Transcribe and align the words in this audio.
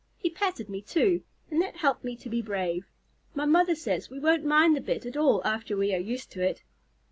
He 0.17 0.31
patted 0.31 0.67
me, 0.67 0.81
too, 0.81 1.21
and 1.51 1.61
that 1.61 1.75
helped 1.77 2.03
me 2.03 2.15
to 2.15 2.27
be 2.27 2.41
brave. 2.41 2.87
My 3.35 3.45
mother 3.45 3.75
says 3.75 4.09
we 4.09 4.17
won't 4.17 4.43
mind 4.43 4.75
the 4.75 4.81
bit 4.81 5.05
at 5.05 5.15
all 5.15 5.45
after 5.45 5.77
we 5.77 5.93
are 5.93 5.99
used 5.99 6.31
to 6.31 6.41
it." 6.41 6.63